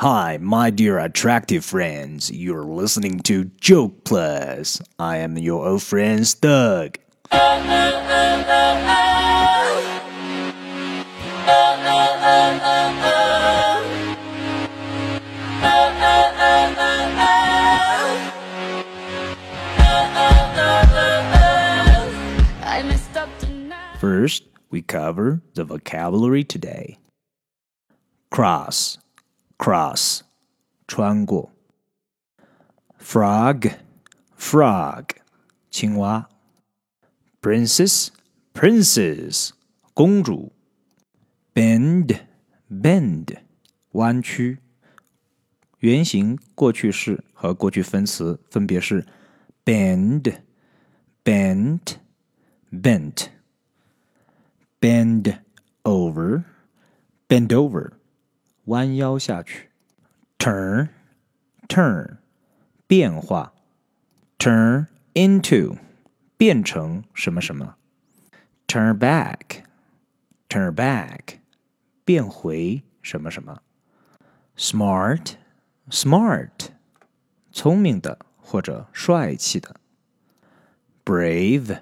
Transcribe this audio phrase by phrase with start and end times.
[0.00, 2.30] Hi, my dear attractive friends.
[2.30, 4.80] You're listening to Joke Plus.
[4.96, 6.98] I am your old friend Doug.
[23.98, 26.98] First, we cover the vocabulary today.
[28.30, 28.98] Cross,
[29.57, 30.21] cross,
[30.87, 31.51] 穿过。
[32.99, 33.73] Frog,
[34.37, 35.09] frog,
[35.69, 36.29] 青蛙。
[37.41, 38.09] Princess,
[38.53, 39.51] princess,
[39.93, 40.53] 公主。
[41.53, 42.19] Bend,
[42.69, 43.37] bend,
[43.91, 44.59] 弯曲。
[45.79, 49.05] 原形过去式和过去分词分别是
[49.65, 50.33] bend,
[51.23, 51.97] bent,
[52.71, 53.27] bent
[54.83, 55.39] bend
[55.85, 56.43] over,
[57.29, 57.93] bend over，
[58.67, 59.69] 弯腰下去。
[60.37, 60.89] turn,
[61.67, 62.17] turn，
[62.87, 63.53] 变化。
[64.37, 65.77] turn into，
[66.37, 67.77] 变成什么什么。
[68.67, 69.63] turn back,
[70.49, 71.39] turn back，
[72.03, 73.61] 变回什么什么。
[74.57, 75.35] smart,
[75.89, 76.49] smart，
[77.51, 79.75] 聪明的或者帅气的。
[81.05, 81.81] brave,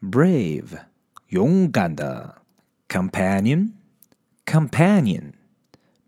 [0.00, 0.86] brave。
[1.28, 2.42] 勇敢的，
[2.88, 5.32] companion，companion，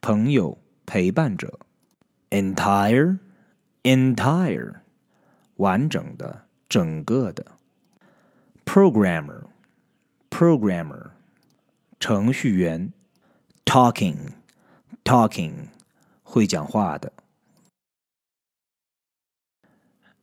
[0.01, 1.59] 朋友，陪伴者，
[2.31, 4.75] entire，entire，
[5.57, 7.45] 完整的，整个的，
[8.65, 11.11] programmer，programmer，
[11.99, 12.93] 程序员，
[13.65, 15.69] talking，talking，
[16.23, 17.13] 会讲话的。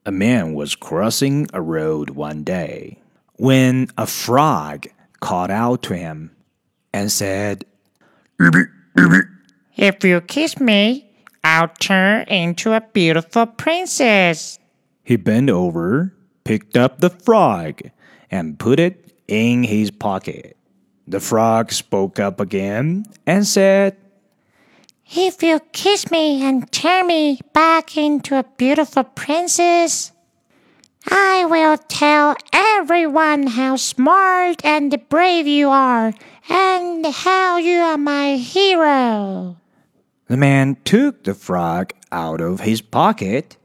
[0.03, 2.97] A man was crossing a road one day
[3.37, 4.87] when a frog
[5.19, 6.31] called out to him
[6.91, 7.65] and said,
[9.76, 11.04] if you kiss me,
[11.44, 14.58] I'll turn into a beautiful princess.
[15.04, 16.14] He bent over,
[16.44, 17.82] picked up the frog,
[18.30, 20.56] and put it in his pocket.
[21.06, 23.98] The frog spoke up again and said,
[25.14, 30.10] If you kiss me and turn me back into a beautiful princess,
[31.06, 36.14] I will tell everyone how smart and brave you are
[36.48, 39.58] and how you are my hero.
[40.28, 43.56] The man took the frog out of his pocket,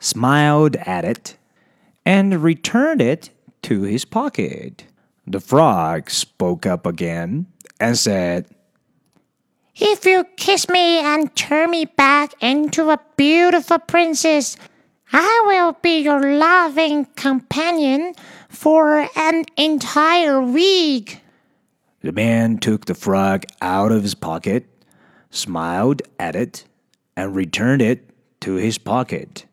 [0.00, 1.36] smiled at it,
[2.04, 3.30] and returned it
[3.62, 4.84] to his pocket.
[5.26, 7.46] The frog spoke up again
[7.78, 8.46] and said,
[9.76, 14.56] If you kiss me and turn me back into a beautiful princess,
[15.12, 18.14] I will be your loving companion
[18.48, 21.20] for an entire week.
[22.00, 24.66] The man took the frog out of his pocket,
[25.32, 26.64] smiled at it,
[27.16, 28.08] and returned it
[28.40, 29.46] to his pocket.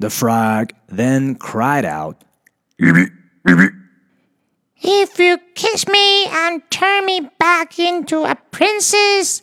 [0.00, 2.24] The frog then cried out,
[4.76, 9.42] If you kiss me and turn me back into a princess,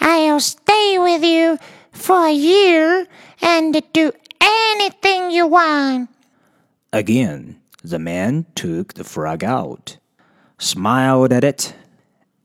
[0.00, 1.58] I'll stay with you
[1.90, 3.06] for a year
[3.42, 6.10] and do anything you want.
[6.92, 9.98] Again, the man took the frog out,
[10.58, 11.74] smiled at it,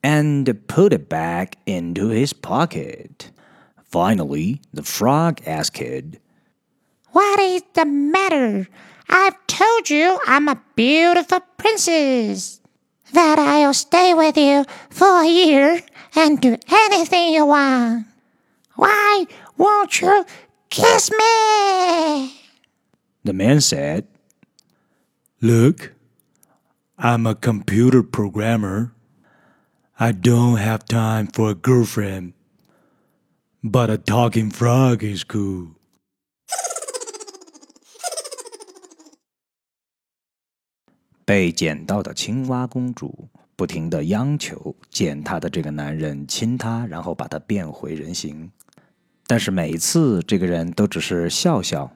[0.04, 3.32] and put it back into his pocket.
[3.84, 6.20] Finally, the frog asked, Kid,
[7.12, 8.68] What is the matter?
[9.10, 12.62] I've told you I'm a beautiful princess.
[13.14, 15.82] That I'll stay with you for a year
[16.16, 18.08] and do anything you want.
[18.76, 19.26] Why
[19.58, 20.26] won't you
[20.70, 22.40] kiss me?
[23.26, 24.08] The man said,
[25.42, 25.94] Look,
[26.98, 28.94] I'm a computer programmer.
[30.04, 32.34] I don't have time for a girlfriend.
[33.62, 35.76] But a talking frog is cool.
[41.24, 48.52] 被捡到的青蛙公主不停的央求捡她的这个男人亲她，然后把她变回人形。
[49.28, 51.96] 但是每次，这个人都只是笑笑，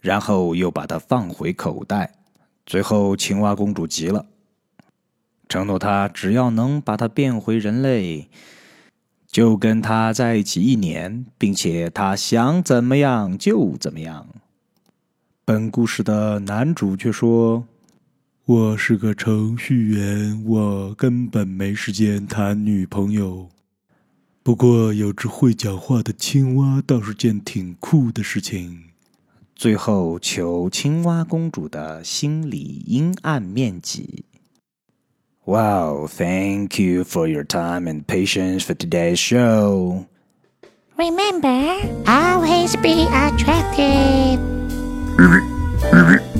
[0.00, 2.14] 然后又把她放回口袋。
[2.64, 4.24] 最后，青蛙公主急了，
[5.52, 8.30] 承诺他只要能把他变回人类，
[9.26, 14.28] 就跟他在一起一年，并且他想怎么样就怎么样。
[15.44, 17.66] 本故事的男主却说
[18.46, 23.50] ：“我是个程序员，我根本没时间谈女朋友。”
[24.42, 28.84] 不过，有只会讲话的青蛙倒是件挺酷的事情。
[29.54, 34.24] 最后，求青蛙公主的心理阴暗面积。
[35.44, 36.06] Wow!
[36.08, 40.06] Thank you for your time and patience for today's show.
[40.96, 44.38] Remember, always be attractive.
[45.16, 45.40] Baby,
[45.90, 46.31] baby,